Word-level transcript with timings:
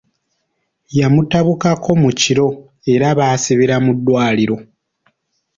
Yamutabukako 0.99 1.89
mu 2.01 2.11
kiro 2.19 2.47
era 2.93 3.07
baasibira 3.17 3.75
mu 3.85 3.91
ddwaliro. 3.97 4.57